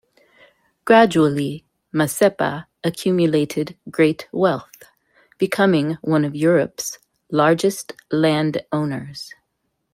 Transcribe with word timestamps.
Gradually, 0.83 1.63
Mazepa 1.93 2.65
accumulated 2.83 3.77
great 3.91 4.27
wealth, 4.31 4.85
becoming 5.37 5.99
one 6.01 6.25
of 6.25 6.35
Europe's 6.35 6.97
largest 7.29 7.93
land 8.11 8.65
owners. 8.71 9.35